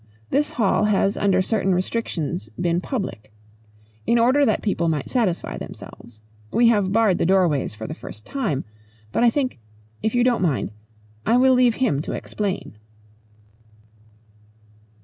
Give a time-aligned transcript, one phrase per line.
[0.31, 3.31] This hall has under certain restrictions been public.
[4.07, 6.21] In order that people might satisfy themselves.
[6.49, 8.65] We have barred the doorways for the first time.
[9.11, 9.59] But I think
[10.01, 10.71] if you don't mind,
[11.23, 12.79] I will leave him to explain."